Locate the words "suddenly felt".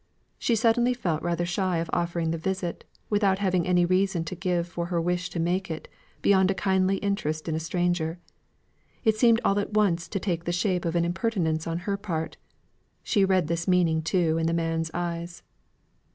0.55-1.21